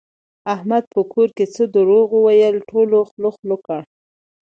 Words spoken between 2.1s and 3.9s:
وویل ټولو خوله خوله کړ.